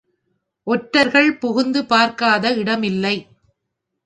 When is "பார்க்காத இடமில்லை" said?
1.85-3.15